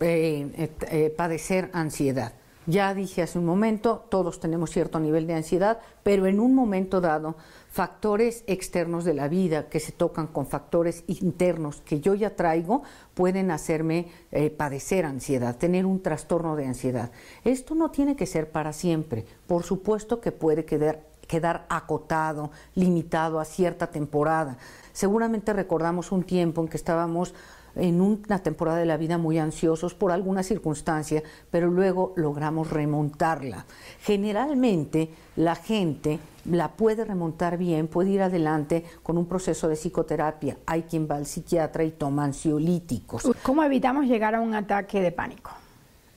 eh, 0.00 0.50
eh, 0.56 0.70
eh, 0.90 1.14
padecer 1.16 1.70
ansiedad. 1.72 2.32
Ya 2.70 2.94
dije 2.94 3.22
hace 3.22 3.36
un 3.36 3.46
momento, 3.46 4.06
todos 4.10 4.38
tenemos 4.38 4.70
cierto 4.70 5.00
nivel 5.00 5.26
de 5.26 5.34
ansiedad, 5.34 5.80
pero 6.04 6.26
en 6.26 6.38
un 6.38 6.54
momento 6.54 7.00
dado 7.00 7.34
factores 7.68 8.44
externos 8.46 9.04
de 9.04 9.12
la 9.12 9.26
vida 9.26 9.68
que 9.68 9.80
se 9.80 9.90
tocan 9.90 10.28
con 10.28 10.46
factores 10.46 11.02
internos 11.08 11.80
que 11.80 11.98
yo 11.98 12.14
ya 12.14 12.36
traigo 12.36 12.84
pueden 13.14 13.50
hacerme 13.50 14.06
eh, 14.30 14.50
padecer 14.50 15.04
ansiedad, 15.04 15.56
tener 15.56 15.84
un 15.84 16.00
trastorno 16.00 16.54
de 16.54 16.66
ansiedad. 16.66 17.10
Esto 17.42 17.74
no 17.74 17.90
tiene 17.90 18.14
que 18.14 18.26
ser 18.26 18.52
para 18.52 18.72
siempre. 18.72 19.26
Por 19.48 19.64
supuesto 19.64 20.20
que 20.20 20.30
puede 20.30 20.64
quedar, 20.64 21.02
quedar 21.26 21.66
acotado, 21.70 22.52
limitado 22.76 23.40
a 23.40 23.44
cierta 23.46 23.88
temporada. 23.88 24.58
Seguramente 24.92 25.52
recordamos 25.52 26.12
un 26.12 26.22
tiempo 26.22 26.60
en 26.60 26.68
que 26.68 26.76
estábamos 26.76 27.34
en 27.74 28.00
una 28.00 28.40
temporada 28.40 28.78
de 28.78 28.86
la 28.86 28.96
vida 28.96 29.18
muy 29.18 29.38
ansiosos 29.38 29.94
por 29.94 30.12
alguna 30.12 30.42
circunstancia, 30.42 31.22
pero 31.50 31.70
luego 31.70 32.12
logramos 32.16 32.70
remontarla. 32.70 33.66
Generalmente 34.02 35.10
la 35.36 35.54
gente 35.54 36.18
la 36.44 36.72
puede 36.72 37.04
remontar 37.04 37.58
bien, 37.58 37.86
puede 37.86 38.10
ir 38.10 38.22
adelante 38.22 38.84
con 39.02 39.18
un 39.18 39.26
proceso 39.26 39.68
de 39.68 39.76
psicoterapia. 39.76 40.58
Hay 40.66 40.82
quien 40.82 41.08
va 41.10 41.16
al 41.16 41.26
psiquiatra 41.26 41.84
y 41.84 41.90
toma 41.90 42.24
ansiolíticos. 42.24 43.30
¿Cómo 43.42 43.62
evitamos 43.62 44.06
llegar 44.06 44.34
a 44.34 44.40
un 44.40 44.54
ataque 44.54 45.00
de 45.00 45.12
pánico? 45.12 45.50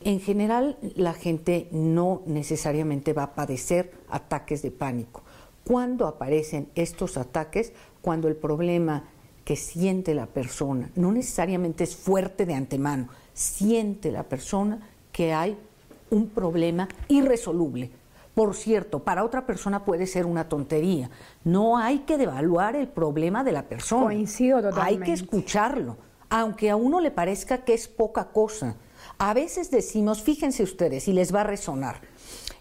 En 0.01 0.19
general, 0.19 0.77
la 0.95 1.13
gente 1.13 1.69
no 1.71 2.23
necesariamente 2.25 3.13
va 3.13 3.23
a 3.23 3.35
padecer 3.35 3.93
ataques 4.09 4.61
de 4.61 4.71
pánico. 4.71 5.23
¿Cuándo 5.63 6.07
aparecen 6.07 6.67
estos 6.75 7.15
ataques? 7.15 7.71
Cuando 8.01 8.27
el 8.27 8.35
problema 8.35 9.05
que 9.43 9.55
siente 9.55 10.13
la 10.13 10.25
persona 10.25 10.89
no 10.95 11.11
necesariamente 11.11 11.83
es 11.83 11.95
fuerte 11.95 12.45
de 12.45 12.53
antemano, 12.53 13.09
siente 13.33 14.11
la 14.11 14.23
persona 14.23 14.79
que 15.11 15.33
hay 15.33 15.57
un 16.09 16.29
problema 16.29 16.87
irresoluble. 17.07 17.91
Por 18.35 18.55
cierto, 18.55 18.99
para 18.99 19.23
otra 19.23 19.45
persona 19.45 19.85
puede 19.85 20.07
ser 20.07 20.25
una 20.25 20.49
tontería. 20.49 21.09
No 21.43 21.77
hay 21.77 21.99
que 21.99 22.17
devaluar 22.17 22.75
el 22.75 22.87
problema 22.87 23.43
de 23.43 23.51
la 23.51 23.63
persona. 23.63 24.05
Coincido 24.05 24.61
totalmente. 24.61 24.89
Hay 24.89 24.97
que 24.99 25.13
escucharlo, 25.13 25.97
aunque 26.29 26.71
a 26.71 26.75
uno 26.75 26.99
le 26.99 27.11
parezca 27.11 27.59
que 27.59 27.75
es 27.75 27.87
poca 27.87 28.29
cosa. 28.31 28.75
A 29.19 29.35
veces 29.35 29.69
decimos, 29.69 30.23
fíjense 30.23 30.63
ustedes, 30.63 31.07
y 31.07 31.13
les 31.13 31.33
va 31.33 31.41
a 31.41 31.43
resonar, 31.43 32.01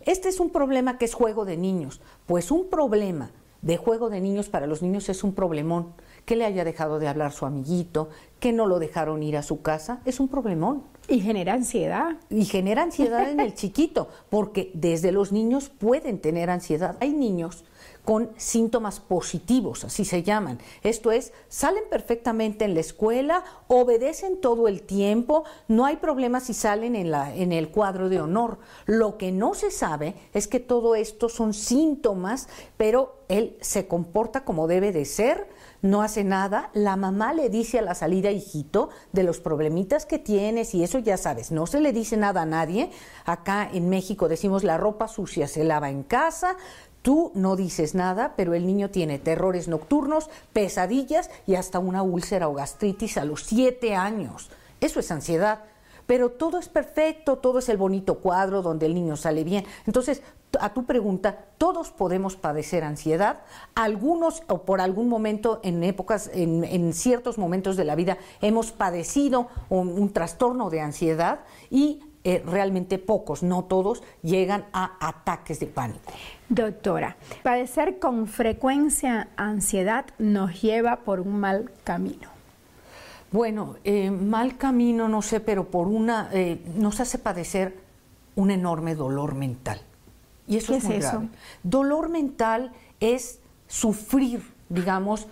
este 0.04 0.28
es 0.28 0.40
un 0.40 0.50
problema 0.50 0.98
que 0.98 1.06
es 1.06 1.14
juego 1.14 1.44
de 1.44 1.56
niños. 1.56 2.00
Pues 2.26 2.50
un 2.50 2.68
problema 2.68 3.30
de 3.62 3.76
juego 3.76 4.10
de 4.10 4.20
niños 4.20 4.48
para 4.48 4.66
los 4.66 4.82
niños 4.82 5.08
es 5.08 5.24
un 5.24 5.34
problemón. 5.34 5.94
Que 6.24 6.36
le 6.36 6.44
haya 6.44 6.64
dejado 6.64 6.98
de 6.98 7.08
hablar 7.08 7.32
su 7.32 7.46
amiguito, 7.46 8.10
que 8.38 8.52
no 8.52 8.66
lo 8.66 8.78
dejaron 8.78 9.22
ir 9.22 9.36
a 9.36 9.42
su 9.42 9.62
casa, 9.62 10.02
es 10.04 10.20
un 10.20 10.28
problemón. 10.28 10.84
Y 11.08 11.20
genera 11.20 11.54
ansiedad. 11.54 12.16
Y 12.30 12.44
genera 12.44 12.82
ansiedad 12.82 13.28
en 13.30 13.40
el 13.40 13.54
chiquito, 13.56 14.08
porque 14.30 14.70
desde 14.74 15.10
los 15.10 15.32
niños 15.32 15.68
pueden 15.70 16.20
tener 16.20 16.50
ansiedad. 16.50 16.96
Hay 17.00 17.12
niños 17.12 17.64
con 18.04 18.30
síntomas 18.36 18.98
positivos, 18.98 19.84
así 19.84 20.04
se 20.04 20.22
llaman. 20.22 20.58
Esto 20.82 21.12
es, 21.12 21.32
salen 21.48 21.84
perfectamente 21.88 22.64
en 22.64 22.74
la 22.74 22.80
escuela, 22.80 23.44
obedecen 23.68 24.40
todo 24.40 24.66
el 24.66 24.82
tiempo, 24.82 25.44
no 25.68 25.84
hay 25.84 25.96
problemas 25.96 26.44
si 26.44 26.54
salen 26.54 26.96
en, 26.96 27.10
la, 27.10 27.34
en 27.34 27.52
el 27.52 27.70
cuadro 27.70 28.08
de 28.08 28.20
honor. 28.20 28.58
Lo 28.86 29.18
que 29.18 29.30
no 29.30 29.54
se 29.54 29.70
sabe 29.70 30.16
es 30.32 30.48
que 30.48 30.58
todo 30.58 30.96
esto 30.96 31.28
son 31.28 31.54
síntomas, 31.54 32.48
pero 32.76 33.22
él 33.28 33.56
se 33.60 33.86
comporta 33.86 34.44
como 34.44 34.66
debe 34.66 34.92
de 34.92 35.04
ser, 35.04 35.48
no 35.80 36.02
hace 36.02 36.22
nada, 36.22 36.70
la 36.74 36.96
mamá 36.96 37.32
le 37.34 37.48
dice 37.50 37.78
a 37.78 37.82
la 37.82 37.94
salida, 37.94 38.30
hijito, 38.30 38.90
de 39.12 39.22
los 39.22 39.40
problemitas 39.40 40.06
que 40.06 40.18
tienes 40.18 40.74
y 40.74 40.84
eso 40.84 40.98
ya 40.98 41.16
sabes, 41.16 41.50
no 41.50 41.66
se 41.66 41.80
le 41.80 41.92
dice 41.92 42.16
nada 42.16 42.42
a 42.42 42.46
nadie. 42.46 42.90
Acá 43.24 43.68
en 43.72 43.88
México 43.88 44.28
decimos 44.28 44.64
la 44.64 44.76
ropa 44.76 45.08
sucia 45.08 45.48
se 45.48 45.64
lava 45.64 45.90
en 45.90 46.02
casa, 46.02 46.56
Tú 47.02 47.32
no 47.34 47.56
dices 47.56 47.94
nada, 47.96 48.34
pero 48.36 48.54
el 48.54 48.66
niño 48.66 48.90
tiene 48.90 49.18
terrores 49.18 49.66
nocturnos, 49.66 50.30
pesadillas 50.52 51.30
y 51.46 51.56
hasta 51.56 51.80
una 51.80 52.02
úlcera 52.02 52.48
o 52.48 52.54
gastritis 52.54 53.18
a 53.18 53.24
los 53.24 53.42
siete 53.42 53.94
años. 53.96 54.50
Eso 54.80 55.00
es 55.00 55.10
ansiedad. 55.10 55.64
Pero 56.06 56.30
todo 56.30 56.58
es 56.58 56.68
perfecto, 56.68 57.38
todo 57.38 57.60
es 57.60 57.68
el 57.68 57.76
bonito 57.76 58.18
cuadro 58.18 58.62
donde 58.62 58.86
el 58.86 58.94
niño 58.94 59.16
sale 59.16 59.44
bien. 59.44 59.64
Entonces, 59.86 60.22
a 60.60 60.74
tu 60.74 60.84
pregunta, 60.84 61.46
todos 61.58 61.90
podemos 61.90 62.36
padecer 62.36 62.84
ansiedad. 62.84 63.40
Algunos, 63.74 64.42
o 64.48 64.62
por 64.62 64.80
algún 64.80 65.08
momento, 65.08 65.60
en 65.62 65.82
épocas, 65.82 66.30
en, 66.34 66.92
ciertos 66.92 67.38
momentos 67.38 67.76
de 67.76 67.84
la 67.84 67.94
vida, 67.94 68.18
hemos 68.40 68.72
padecido 68.72 69.48
un 69.70 70.12
trastorno 70.12 70.70
de 70.70 70.80
ansiedad 70.80 71.40
y 71.70 72.02
eh, 72.24 72.42
realmente 72.46 72.98
pocos, 72.98 73.42
no 73.42 73.64
todos, 73.64 74.02
llegan 74.22 74.66
a 74.72 74.96
ataques 75.00 75.58
de 75.58 75.66
pánico. 75.66 76.12
Doctora, 76.48 77.16
padecer 77.42 77.98
con 77.98 78.28
frecuencia 78.28 79.28
ansiedad 79.36 80.06
nos 80.18 80.62
lleva 80.62 81.00
por 81.00 81.20
un 81.20 81.40
mal 81.40 81.70
camino. 81.82 82.28
Bueno, 83.32 83.76
eh, 83.82 84.10
mal 84.10 84.56
camino, 84.56 85.08
no 85.08 85.22
sé, 85.22 85.40
pero 85.40 85.64
por 85.64 85.88
una, 85.88 86.28
eh, 86.32 86.60
nos 86.76 87.00
hace 87.00 87.18
padecer 87.18 87.76
un 88.36 88.50
enorme 88.50 88.94
dolor 88.94 89.34
mental. 89.34 89.80
Y 90.46 90.58
eso 90.58 90.74
es, 90.74 90.84
muy 90.84 90.96
eso? 90.96 91.24
Dolor 91.62 92.08
mental 92.08 92.72
es 93.00 93.40
sufrir, 93.66 94.42
digamos, 94.68 95.26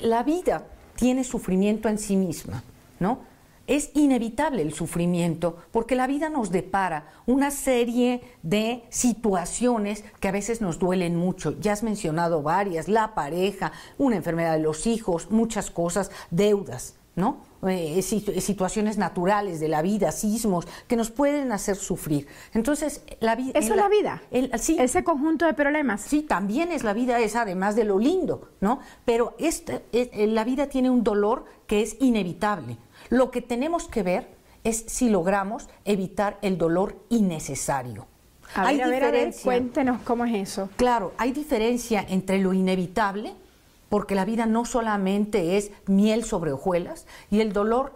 la 0.00 0.22
vida 0.22 0.64
tiene 0.94 1.24
sufrimiento 1.24 1.88
en 1.88 1.98
sí 1.98 2.16
misma, 2.16 2.62
¿no? 3.00 3.18
Es 3.66 3.90
inevitable 3.94 4.62
el 4.62 4.72
sufrimiento 4.72 5.56
porque 5.70 5.94
la 5.94 6.06
vida 6.06 6.28
nos 6.28 6.50
depara 6.50 7.06
una 7.26 7.50
serie 7.50 8.22
de 8.42 8.84
situaciones 8.90 10.04
que 10.20 10.28
a 10.28 10.32
veces 10.32 10.60
nos 10.60 10.78
duelen 10.78 11.16
mucho. 11.16 11.58
Ya 11.60 11.72
has 11.72 11.82
mencionado 11.82 12.42
varias, 12.42 12.88
la 12.88 13.14
pareja, 13.14 13.72
una 13.98 14.16
enfermedad 14.16 14.54
de 14.54 14.62
los 14.62 14.86
hijos, 14.86 15.30
muchas 15.30 15.70
cosas, 15.70 16.10
deudas, 16.30 16.94
¿no? 17.14 17.52
Eh, 17.68 18.02
situaciones 18.02 18.98
naturales 18.98 19.60
de 19.60 19.68
la 19.68 19.82
vida, 19.82 20.10
sismos, 20.10 20.66
que 20.88 20.96
nos 20.96 21.12
pueden 21.12 21.52
hacer 21.52 21.76
sufrir. 21.76 22.26
Entonces, 22.54 23.04
la 23.20 23.36
vida... 23.36 23.52
Eso 23.54 23.74
es 23.74 23.76
la, 23.76 23.88
vida. 23.88 24.22
Ese 24.32 25.04
conjunto 25.04 25.46
de 25.46 25.54
problemas. 25.54 26.00
Sí, 26.00 26.22
también 26.22 26.72
es 26.72 26.82
la 26.82 26.92
vida 26.92 27.20
esa, 27.20 27.42
además 27.42 27.76
de 27.76 27.84
lo 27.84 28.00
lindo, 28.00 28.48
¿no? 28.60 28.80
Pero 29.04 29.36
este, 29.38 29.84
eh, 29.92 30.26
la 30.26 30.42
vida 30.42 30.66
tiene 30.66 30.90
un 30.90 31.04
dolor 31.04 31.44
que 31.68 31.82
es 31.82 31.96
inevitable. 32.00 32.78
Lo 33.12 33.30
que 33.30 33.42
tenemos 33.42 33.88
que 33.88 34.02
ver 34.02 34.26
es 34.64 34.84
si 34.86 35.10
logramos 35.10 35.68
evitar 35.84 36.38
el 36.40 36.56
dolor 36.56 36.96
innecesario. 37.10 38.06
A 38.54 38.68
hay 38.68 38.78
ver, 38.78 38.90
diferencia, 38.90 39.44
cuéntenos 39.44 40.00
cómo 40.00 40.24
es 40.24 40.48
eso. 40.48 40.70
Claro, 40.76 41.12
hay 41.18 41.32
diferencia 41.32 42.06
entre 42.08 42.38
lo 42.38 42.54
inevitable, 42.54 43.34
porque 43.90 44.14
la 44.14 44.24
vida 44.24 44.46
no 44.46 44.64
solamente 44.64 45.58
es 45.58 45.72
miel 45.84 46.24
sobre 46.24 46.52
hojuelas, 46.52 47.06
y 47.30 47.40
el 47.40 47.52
dolor 47.52 47.92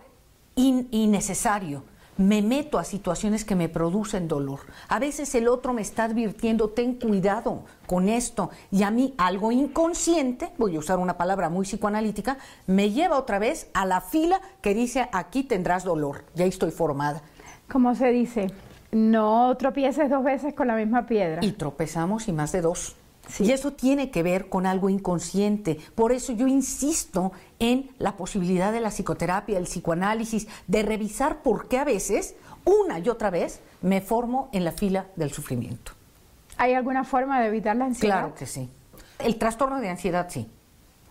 innecesario, 0.54 1.82
me 2.18 2.42
meto 2.42 2.78
a 2.78 2.84
situaciones 2.84 3.44
que 3.44 3.54
me 3.54 3.68
producen 3.68 4.28
dolor. 4.28 4.60
A 4.88 4.98
veces 4.98 5.34
el 5.34 5.48
otro 5.48 5.72
me 5.72 5.82
está 5.82 6.04
advirtiendo, 6.04 6.70
ten 6.70 6.94
cuidado 6.94 7.64
con 7.86 8.08
esto, 8.08 8.50
y 8.70 8.82
a 8.82 8.90
mí 8.90 9.14
algo 9.18 9.52
inconsciente, 9.52 10.52
voy 10.58 10.76
a 10.76 10.78
usar 10.78 10.98
una 10.98 11.16
palabra 11.16 11.48
muy 11.48 11.64
psicoanalítica, 11.64 12.38
me 12.66 12.90
lleva 12.90 13.18
otra 13.18 13.38
vez 13.38 13.68
a 13.74 13.84
la 13.84 14.00
fila 14.00 14.40
que 14.60 14.74
dice, 14.74 15.08
aquí 15.12 15.42
tendrás 15.42 15.84
dolor, 15.84 16.24
ya 16.34 16.44
estoy 16.44 16.70
formada. 16.70 17.22
¿Cómo 17.68 17.94
se 17.94 18.10
dice? 18.10 18.50
No 18.92 19.56
tropieces 19.56 20.08
dos 20.08 20.24
veces 20.24 20.54
con 20.54 20.68
la 20.68 20.76
misma 20.76 21.06
piedra. 21.06 21.44
Y 21.44 21.52
tropezamos 21.52 22.28
y 22.28 22.32
más 22.32 22.52
de 22.52 22.62
dos. 22.62 22.96
Y 23.40 23.50
eso 23.50 23.72
tiene 23.72 24.10
que 24.10 24.22
ver 24.22 24.48
con 24.48 24.66
algo 24.66 24.88
inconsciente. 24.88 25.78
Por 25.94 26.12
eso 26.12 26.32
yo 26.32 26.46
insisto 26.46 27.32
en 27.58 27.90
la 27.98 28.16
posibilidad 28.16 28.72
de 28.72 28.80
la 28.80 28.90
psicoterapia, 28.90 29.58
el 29.58 29.64
psicoanálisis, 29.64 30.46
de 30.66 30.82
revisar 30.82 31.42
por 31.42 31.68
qué 31.68 31.78
a 31.78 31.84
veces, 31.84 32.34
una 32.64 32.98
y 32.98 33.08
otra 33.08 33.30
vez, 33.30 33.60
me 33.82 34.00
formo 34.00 34.48
en 34.52 34.64
la 34.64 34.72
fila 34.72 35.06
del 35.16 35.32
sufrimiento. 35.32 35.92
¿Hay 36.58 36.74
alguna 36.74 37.04
forma 37.04 37.40
de 37.40 37.46
evitar 37.46 37.76
la 37.76 37.86
ansiedad? 37.86 38.18
Claro 38.18 38.34
que 38.34 38.46
sí. 38.46 38.70
El 39.18 39.36
trastorno 39.36 39.80
de 39.80 39.88
ansiedad 39.88 40.28
sí. 40.28 40.48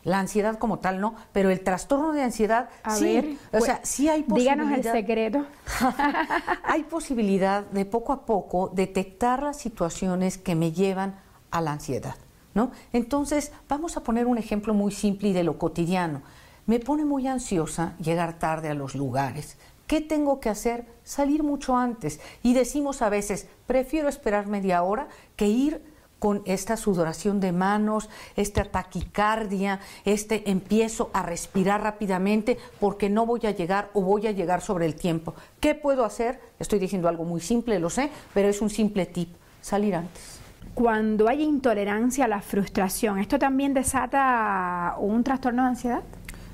La 0.03 0.19
ansiedad 0.19 0.59
como 0.59 0.77
tal 0.77 1.01
no, 1.01 1.15
pero 1.33 1.49
el 1.49 1.61
trastorno 1.61 2.13
de 2.13 2.21
ansiedad 2.21 2.69
a 2.83 2.95
sí. 2.95 3.05
Ver, 3.05 3.25
o 3.59 3.65
sea, 3.65 3.77
pues, 3.77 3.89
sí 3.89 4.07
hay 4.07 4.21
posibilidad. 4.21 4.55
Díganos 4.55 4.77
el 4.77 4.91
secreto. 4.91 5.45
hay 6.63 6.83
posibilidad 6.83 7.63
de 7.63 7.85
poco 7.85 8.13
a 8.13 8.25
poco 8.25 8.71
detectar 8.71 9.41
las 9.41 9.57
situaciones 9.57 10.37
que 10.37 10.53
me 10.53 10.71
llevan 10.71 11.15
a 11.49 11.61
la 11.61 11.71
ansiedad. 11.71 12.15
¿No? 12.55 12.71
Entonces, 12.93 13.51
vamos 13.69 13.97
a 13.97 14.03
poner 14.03 14.25
un 14.25 14.39
ejemplo 14.39 14.73
muy 14.73 14.91
simple 14.91 15.29
y 15.29 15.33
de 15.33 15.43
lo 15.43 15.59
cotidiano. 15.59 16.23
Me 16.65 16.79
pone 16.79 17.05
muy 17.05 17.27
ansiosa 17.27 17.95
llegar 17.99 18.39
tarde 18.39 18.69
a 18.69 18.73
los 18.73 18.95
lugares. 18.95 19.57
¿Qué 19.85 20.01
tengo 20.01 20.39
que 20.39 20.49
hacer? 20.49 20.87
Salir 21.03 21.43
mucho 21.43 21.77
antes. 21.77 22.19
Y 22.41 22.55
decimos 22.55 23.03
a 23.03 23.09
veces, 23.09 23.47
prefiero 23.67 24.09
esperar 24.09 24.47
media 24.47 24.81
hora 24.81 25.09
que 25.35 25.47
ir 25.47 25.93
con 26.17 26.41
esta 26.45 26.77
sudoración 26.77 27.39
de 27.39 27.51
manos, 27.51 28.09
esta 28.35 28.63
taquicardia, 28.63 29.81
este 30.05 30.49
empiezo 30.49 31.11
a 31.13 31.21
respirar 31.21 31.83
rápidamente 31.83 32.57
porque 32.79 33.09
no 33.09 33.27
voy 33.27 33.41
a 33.43 33.51
llegar 33.51 33.91
o 33.93 34.01
voy 34.01 34.25
a 34.25 34.31
llegar 34.31 34.61
sobre 34.61 34.85
el 34.85 34.95
tiempo. 34.95 35.35
¿Qué 35.59 35.75
puedo 35.75 36.03
hacer? 36.03 36.39
Estoy 36.57 36.79
diciendo 36.79 37.09
algo 37.09 37.25
muy 37.25 37.41
simple, 37.41 37.79
lo 37.79 37.91
sé, 37.91 38.09
pero 38.33 38.47
es 38.47 38.61
un 38.61 38.69
simple 38.69 39.05
tip, 39.05 39.35
salir 39.61 39.93
antes 39.93 40.44
cuando 40.75 41.29
hay 41.29 41.41
intolerancia 41.41 42.25
a 42.25 42.27
la 42.27 42.41
frustración, 42.41 43.17
¿esto 43.17 43.39
también 43.39 43.73
desata 43.73 44.95
un 44.99 45.23
trastorno 45.23 45.63
de 45.63 45.69
ansiedad? 45.69 46.03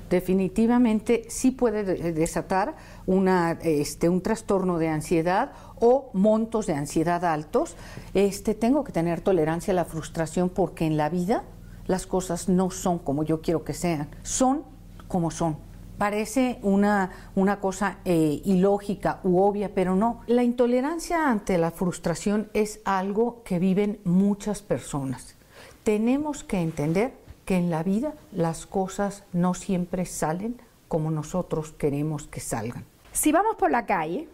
Definitivamente 0.08 1.24
sí 1.28 1.50
puede 1.50 2.12
desatar 2.12 2.76
una, 3.06 3.58
este, 3.62 4.08
un 4.08 4.20
trastorno 4.20 4.78
de 4.78 4.88
ansiedad 4.88 5.52
o 5.80 6.10
montos 6.12 6.66
de 6.66 6.74
ansiedad 6.74 7.24
altos. 7.24 7.74
Este, 8.14 8.54
tengo 8.54 8.84
que 8.84 8.92
tener 8.92 9.22
tolerancia 9.22 9.72
a 9.72 9.74
la 9.74 9.84
frustración 9.84 10.50
porque 10.50 10.86
en 10.86 10.96
la 10.96 11.08
vida 11.08 11.42
las 11.86 12.06
cosas 12.06 12.48
no 12.48 12.70
son 12.70 13.00
como 13.00 13.24
yo 13.24 13.40
quiero 13.40 13.64
que 13.64 13.74
sean, 13.74 14.08
son 14.22 14.62
como 15.08 15.32
son. 15.32 15.56
Parece 15.98 16.58
una, 16.62 17.10
una 17.34 17.60
cosa 17.60 17.98
eh, 18.04 18.40
ilógica 18.44 19.20
u 19.22 19.40
obvia, 19.40 19.70
pero 19.74 19.94
no. 19.94 20.20
La 20.26 20.42
intolerancia 20.42 21.28
ante 21.30 21.58
la 21.58 21.70
frustración 21.70 22.48
es 22.54 22.80
algo 22.84 23.42
que 23.44 23.58
viven 23.58 24.00
muchas 24.04 24.62
personas. 24.62 25.36
Tenemos 25.84 26.44
que 26.44 26.60
entender 26.60 27.12
que 27.44 27.56
en 27.56 27.70
la 27.70 27.82
vida 27.82 28.14
las 28.32 28.66
cosas 28.66 29.24
no 29.32 29.54
siempre 29.54 30.06
salen 30.06 30.60
como 30.88 31.10
nosotros 31.10 31.72
queremos 31.72 32.26
que 32.26 32.40
salgan. 32.40 32.84
Si 33.12 33.32
vamos 33.32 33.56
por 33.56 33.70
la 33.70 33.86
calle 33.86 34.28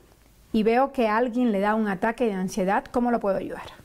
y 0.52 0.62
veo 0.62 0.92
que 0.92 1.08
alguien 1.08 1.52
le 1.52 1.60
da 1.60 1.74
un 1.74 1.88
ataque 1.88 2.26
de 2.26 2.32
ansiedad, 2.32 2.84
¿cómo 2.84 3.10
lo 3.10 3.20
puedo 3.20 3.36
ayudar? 3.36 3.77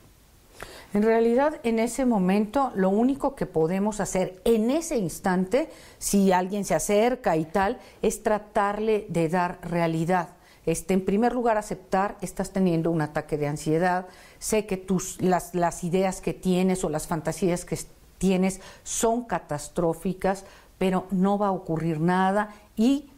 En 0.94 1.02
realidad, 1.02 1.60
en 1.64 1.80
ese 1.80 2.06
momento, 2.06 2.70
lo 2.76 2.88
único 2.88 3.34
que 3.34 3.46
podemos 3.46 3.98
hacer 3.98 4.40
en 4.44 4.70
ese 4.70 4.96
instante, 4.96 5.68
si 5.98 6.30
alguien 6.30 6.64
se 6.64 6.76
acerca 6.76 7.36
y 7.36 7.46
tal, 7.46 7.80
es 8.00 8.22
tratarle 8.22 9.04
de 9.08 9.28
dar 9.28 9.58
realidad. 9.62 10.28
Este, 10.66 10.94
en 10.94 11.04
primer 11.04 11.32
lugar, 11.32 11.58
aceptar, 11.58 12.16
estás 12.20 12.52
teniendo 12.52 12.92
un 12.92 13.00
ataque 13.00 13.36
de 13.36 13.48
ansiedad, 13.48 14.06
sé 14.38 14.66
que 14.66 14.76
tus, 14.76 15.20
las, 15.20 15.56
las 15.56 15.82
ideas 15.82 16.20
que 16.20 16.32
tienes 16.32 16.84
o 16.84 16.88
las 16.88 17.08
fantasías 17.08 17.64
que 17.64 17.76
tienes 18.18 18.60
son 18.84 19.24
catastróficas, 19.24 20.44
pero 20.78 21.08
no 21.10 21.38
va 21.38 21.48
a 21.48 21.52
ocurrir 21.52 21.98
nada 21.98 22.50
y 22.76 23.10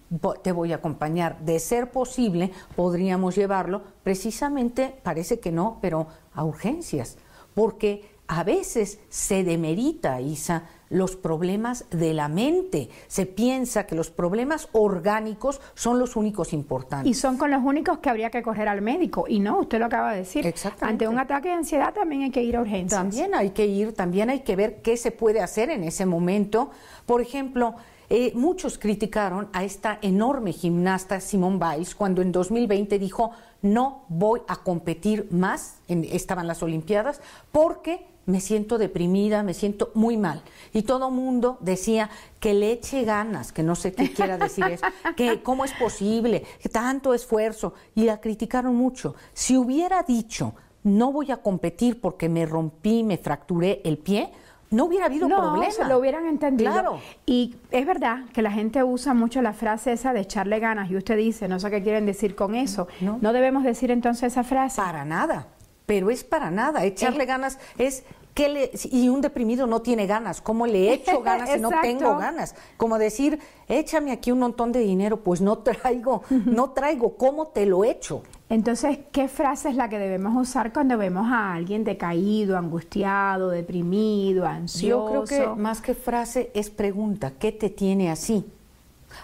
te 0.43 0.53
voy 0.53 0.73
a 0.73 0.77
acompañar. 0.77 1.41
De 1.41 1.59
ser 1.59 1.91
posible, 1.91 2.53
podríamos 2.75 3.37
llevarlo 3.37 3.83
precisamente, 4.03 4.99
parece 5.03 5.41
que 5.41 5.53
no, 5.53 5.77
pero 5.83 6.07
a 6.33 6.43
urgencias 6.43 7.19
porque 7.57 8.05
a 8.29 8.45
veces 8.45 8.99
se 9.09 9.45
demerita, 9.45 10.21
Isa, 10.21 10.65
los 10.91 11.17
problemas 11.17 11.87
de 11.91 12.13
la 12.13 12.29
mente. 12.29 12.91
Se 13.07 13.25
piensa 13.25 13.87
que 13.87 13.95
los 13.95 14.11
problemas 14.11 14.69
orgánicos 14.73 15.63
son 15.75 15.99
los 15.99 16.17
únicos 16.17 16.53
importantes. 16.53 17.11
Y 17.11 17.15
son 17.15 17.39
con 17.39 17.51
los 17.51 17.63
únicos 17.65 17.99
que 18.01 18.11
habría 18.11 18.29
que 18.29 18.43
correr 18.43 18.69
al 18.69 18.83
médico. 18.83 19.25
Y 19.27 19.41
no, 19.41 19.61
usted 19.61 19.79
lo 19.79 19.87
acaba 19.87 20.13
de 20.13 20.19
decir. 20.19 20.47
Exactamente. 20.47 21.07
Ante 21.07 21.09
un 21.09 21.19
ataque 21.19 21.49
de 21.49 21.55
ansiedad 21.55 21.95
también 21.95 22.25
hay 22.25 22.31
que 22.31 22.43
ir 22.43 22.57
a 22.57 22.61
urgencias. 22.61 23.01
También 23.01 23.35
hay 23.35 23.51
que 23.51 23.65
ir, 23.65 23.95
también 23.95 24.29
hay 24.29 24.41
que 24.41 24.55
ver 24.55 24.83
qué 24.83 24.99
se 24.99 25.13
puede 25.13 25.41
hacer 25.41 25.71
en 25.71 25.83
ese 25.83 26.05
momento. 26.05 26.71
Por 27.07 27.23
ejemplo, 27.23 27.77
eh, 28.11 28.33
muchos 28.35 28.77
criticaron 28.77 29.49
a 29.55 29.65
esta 29.65 29.99
enorme 30.03 30.53
gimnasta 30.53 31.21
Simone 31.21 31.59
Biles 31.59 31.95
cuando 31.95 32.21
en 32.21 32.33
2020 32.33 32.99
dijo 32.99 33.33
no 33.63 34.05
voy 34.09 34.43
a 34.49 34.57
competir 34.57 35.29
más, 35.31 35.77
en, 35.89 36.05
estaban 36.05 36.47
las 36.47 36.63
Olimpiadas, 36.63 37.21
porque 37.53 38.07
me 38.27 38.41
siento 38.41 38.77
deprimida, 38.77 39.43
me 39.43 39.55
siento 39.55 39.93
muy 39.95 40.17
mal. 40.17 40.43
Y 40.73 40.83
todo 40.83 41.11
mundo 41.11 41.59
decía 41.61 42.11
que 42.41 42.55
le 42.55 42.73
eche 42.73 43.05
ganas, 43.05 43.53
que 43.53 43.63
no 43.63 43.77
sé 43.77 43.93
qué 43.93 44.13
quiera 44.13 44.37
decir 44.37 44.65
eso, 44.65 44.87
que 45.17 45.43
cómo 45.43 45.65
es 45.65 45.73
posible, 45.73 46.45
que 46.61 46.69
tanto 46.69 47.15
esfuerzo. 47.15 47.75
Y 47.95 48.05
la 48.05 48.21
criticaron 48.21 48.75
mucho. 48.75 49.15
Si 49.33 49.57
hubiera 49.57 50.03
dicho, 50.03 50.55
no 50.83 51.13
voy 51.13 51.31
a 51.31 51.39
competir 51.39 52.01
porque 52.01 52.29
me 52.29 52.47
rompí, 52.47 53.05
me 53.05 53.17
fracturé 53.17 53.81
el 53.85 53.99
pie, 53.99 54.33
no 54.71 54.87
hubiera 54.87 55.07
habido 55.07 55.29
no, 55.29 55.37
problema. 55.37 55.71
Se 55.71 55.85
lo 55.85 55.99
hubieran 55.99 56.27
entendido. 56.27 56.73
Claro. 56.73 57.01
Y 57.25 57.57
es 57.71 57.87
verdad 57.87 58.25
que 58.33 58.43
la 58.43 58.51
gente 58.51 58.83
usa 58.83 59.15
mucho 59.15 59.43
la 59.43 59.53
frase 59.53 59.93
esa 59.93 60.13
de 60.13 60.21
echarle 60.21 60.59
ganas 60.59 60.91
y 60.91 60.97
usted 60.97 61.17
dice, 61.17 61.49
no 61.49 61.61
sé 61.61 61.71
qué 61.71 61.83
quieren 61.83 62.07
decir 62.07 62.35
con 62.35 62.55
eso. 62.55 62.89
No, 63.01 63.33
debemos 63.33 63.65
decir 63.65 63.91
entonces 63.91 64.33
esa 64.33 64.45
frase. 64.45 64.81
Para 64.81 65.05
nada, 65.05 65.49
pero 65.87 66.11
es 66.11 66.25
para 66.25 66.51
nada. 66.51 66.85
Echarle 66.85 67.27
ganas 67.27 67.59
es 67.79 68.05
le, 68.37 68.71
y 68.91 69.09
un 69.09 69.21
deprimido 69.21 69.67
no 69.67 69.83
tiene 69.83 70.07
ganas. 70.07 70.41
¿Cómo 70.41 70.67
le 70.67 70.93
echo 70.95 71.23
ganas 71.23 71.51
si 71.51 71.59
no 71.59 71.71
tengo 71.83 72.17
ganas? 72.17 72.55
Como 72.77 72.99
decir, 72.99 73.39
échame 73.69 74.13
aquí 74.13 74.31
un 74.33 74.41
montón 74.41 74.73
de 74.73 74.81
dinero, 74.81 75.19
pues 75.19 75.41
no 75.41 75.59
traigo, 75.59 76.23
no 76.31 76.71
traigo. 76.71 77.17
¿Cómo 77.17 77.47
te 77.49 77.67
lo 77.67 77.85
echo? 77.85 78.23
Entonces, 78.49 78.99
¿qué 79.11 79.27
frase 79.29 79.71
es 79.71 79.77
la 79.77 79.89
que 79.89 79.99
debemos 79.99 80.37
usar 80.37 80.73
cuando 80.73 80.97
vemos 80.97 81.27
a 81.29 81.55
alguien 81.55 81.83
decaído, 81.83 82.57
angustiado, 82.57 83.51
deprimido, 83.51 84.47
ansioso? 84.47 84.87
Yo 84.87 85.25
creo 85.25 85.55
que 85.55 85.61
más 85.61 85.81
que 85.81 85.95
frase 85.95 86.51
es 86.55 86.71
pregunta, 86.71 87.33
¿qué 87.39 87.51
te 87.51 87.71
tiene 87.71 88.11
así? 88.11 88.45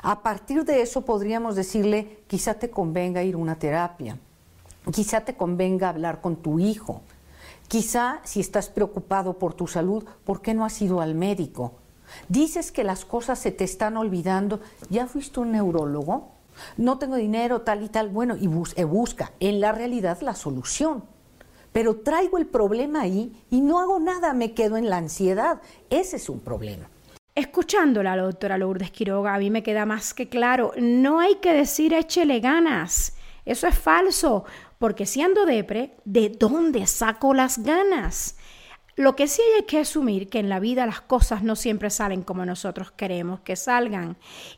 A 0.03 0.23
partir 0.23 0.65
de 0.65 0.83
eso 0.83 1.03
podríamos 1.03 1.55
decirle, 1.55 2.19
quizá 2.27 2.55
te 2.55 2.71
convenga 2.71 3.23
ir 3.23 3.35
a 3.35 3.39
una 3.39 3.59
terapia, 3.59 4.17
quizá 4.91 5.21
te 5.21 5.35
convenga 5.35 5.91
hablar 5.91 6.21
con 6.21 6.37
tu 6.37 6.59
hijo, 6.59 7.03
quizá 7.73 8.21
si 8.23 8.39
estás 8.41 8.69
preocupado 8.69 9.39
por 9.39 9.55
tu 9.55 9.67
salud, 9.67 10.05
¿por 10.25 10.43
qué 10.43 10.53
no 10.53 10.67
has 10.67 10.83
ido 10.83 11.01
al 11.01 11.15
médico? 11.15 11.79
Dices 12.29 12.71
que 12.71 12.85
las 12.85 13.07
cosas 13.07 13.39
se 13.39 13.51
te 13.51 13.65
están 13.65 13.97
olvidando, 13.97 14.61
¿ya 14.91 15.07
fuiste 15.07 15.41
un 15.41 15.53
neurólogo? 15.53 16.33
no 16.77 16.99
tengo 16.99 17.17
dinero, 17.17 17.63
tal 17.63 17.83
y 17.83 17.89
tal, 17.89 18.11
bueno, 18.11 18.37
y 18.37 18.45
eh, 18.77 18.85
busca 18.85 19.33
en 19.41 19.59
la 19.59 19.73
realidad 19.73 20.21
la 20.21 20.35
solución. 20.35 21.03
Pero 21.73 22.01
traigo 22.01 22.37
el 22.37 22.45
problema 22.45 23.01
ahí 23.01 23.43
y 23.49 23.63
no 23.63 23.81
hago 23.81 23.99
nada, 23.99 24.35
me 24.35 24.53
quedo 24.53 24.77
en 24.77 24.91
la 24.91 24.99
ansiedad. 24.99 25.63
Ese 25.89 26.17
es 26.17 26.29
un 26.29 26.41
problema. 26.41 26.91
Escuchándola, 27.35 28.15
la 28.17 28.25
doctora 28.25 28.59
Lourdes 28.59 28.91
Quiroga, 28.91 29.35
a 29.35 29.39
mí 29.39 29.49
me 29.49 29.63
queda 29.63 29.87
más 29.87 30.13
que 30.13 30.29
claro, 30.29 30.73
no 30.77 31.21
hay 31.21 31.37
que 31.37 31.55
decir 31.55 31.95
échele 31.95 32.41
ganas. 32.41 33.15
Eso 33.45 33.67
es 33.67 33.77
falso, 33.77 34.45
porque 34.83 35.07
siendo 35.07 35.47
depre, 35.47 35.95
¿de 36.05 36.29
dónde 36.29 36.89
saco 36.89 37.35
las 37.35 37.63
ganas? 37.63 38.37
Lo 38.97 39.15
que 39.15 39.29
sí 39.29 39.41
hay 39.57 39.63
que 39.63 39.79
asumir 39.79 40.29
que 40.29 40.41
en 40.41 40.49
la 40.49 40.59
vida 40.59 40.87
las 40.87 41.01
cosas 41.01 41.45
no 41.45 41.55
siempre 41.55 41.89
salen 41.89 42.23
como 42.23 42.45
nosotros 42.45 42.91
queremos 42.91 43.39
que 43.43 43.55
salgan 43.55 44.17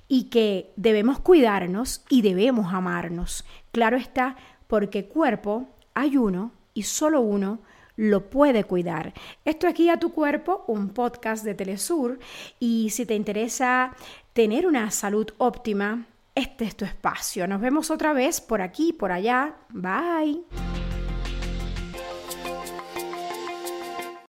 y 0.09 0.31
que 0.31 0.73
debemos 0.77 1.19
cuidarnos 1.19 2.07
y 2.09 2.23
debemos 2.23 2.73
amarnos. 2.73 3.45
Claro 3.71 3.99
está, 3.99 4.37
porque 4.67 5.09
cuerpo 5.09 5.69
hay 5.93 6.17
uno 6.17 6.53
y 6.73 6.85
solo 6.85 7.21
uno 7.21 7.59
lo 7.97 8.31
puede 8.31 8.65
cuidar. 8.65 9.13
Esto 9.45 9.69
aquí 9.69 9.91
a 9.91 9.99
tu 9.99 10.15
cuerpo, 10.15 10.65
un 10.69 10.89
podcast 10.89 11.45
de 11.45 11.55
Telesur 11.55 12.19
y 12.59 12.89
si 12.89 13.05
te 13.05 13.15
interesa 13.15 13.95
tener 14.33 14.67
una 14.67 14.91
salud 14.91 15.27
óptima, 15.37 16.07
este 16.35 16.65
es 16.65 16.77
tu 16.77 16.85
espacio. 16.85 17.47
Nos 17.47 17.61
vemos 17.61 17.91
otra 17.91 18.13
vez 18.13 18.41
por 18.41 18.61
aquí, 18.61 18.93
por 18.93 19.13
allá. 19.13 19.57
Bye. 19.71 20.84